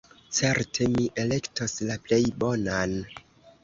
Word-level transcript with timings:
Certe 0.37 0.87
mi 0.95 1.05
elektos 1.25 1.79
la 1.93 2.01
plej 2.09 2.23
bonan. 2.43 3.01